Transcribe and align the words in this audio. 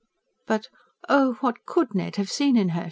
But: 0.47 0.67
"Oh, 1.07 1.33
what 1.41 1.63
COULD 1.67 1.93
Ned 1.93 2.15
have 2.15 2.31
seen 2.31 2.57
in 2.57 2.69
her?" 2.69 2.79